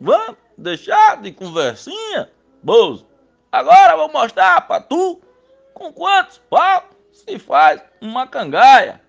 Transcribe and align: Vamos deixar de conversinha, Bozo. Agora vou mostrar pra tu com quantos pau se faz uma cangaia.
Vamos 0.00 0.36
deixar 0.56 1.20
de 1.20 1.30
conversinha, 1.30 2.30
Bozo. 2.62 3.06
Agora 3.52 3.96
vou 3.96 4.10
mostrar 4.10 4.66
pra 4.66 4.80
tu 4.80 5.20
com 5.74 5.92
quantos 5.92 6.38
pau 6.48 6.88
se 7.12 7.38
faz 7.38 7.82
uma 8.00 8.26
cangaia. 8.26 9.00